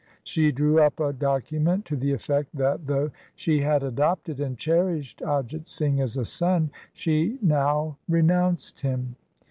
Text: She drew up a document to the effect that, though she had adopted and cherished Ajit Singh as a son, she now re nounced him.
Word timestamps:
She 0.23 0.51
drew 0.51 0.79
up 0.79 0.99
a 0.99 1.13
document 1.13 1.85
to 1.85 1.95
the 1.95 2.11
effect 2.11 2.55
that, 2.55 2.87
though 2.87 3.11
she 3.35 3.59
had 3.59 3.83
adopted 3.83 4.39
and 4.39 4.57
cherished 4.57 5.19
Ajit 5.19 5.69
Singh 5.69 6.01
as 6.01 6.17
a 6.17 6.25
son, 6.25 6.71
she 6.91 7.37
now 7.39 7.99
re 8.09 8.23
nounced 8.23 8.79
him. 8.79 9.15